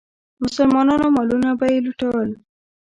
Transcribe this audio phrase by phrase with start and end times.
[0.43, 2.29] مسلمانانو مالونه به یې لوټل.